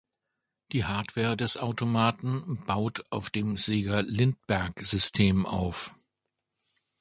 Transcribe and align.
Die 0.71 0.83
Hardware 0.83 1.37
des 1.37 1.57
Automaten 1.57 2.63
baut 2.65 3.03
auf 3.11 3.29
dem 3.29 3.55
Sega-Lindbergh-System 3.55 5.45
auf. 5.45 5.93